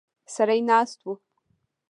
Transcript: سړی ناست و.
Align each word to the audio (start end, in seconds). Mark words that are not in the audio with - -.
سړی 0.35 0.59
ناست 0.69 0.93
و. 1.07 1.07